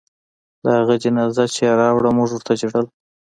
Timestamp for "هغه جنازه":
0.77-1.43